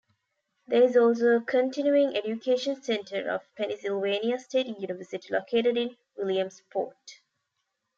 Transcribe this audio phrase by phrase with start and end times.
[0.65, 7.21] There is also a continuing education center of Pennsylvania State University located in Williamsport.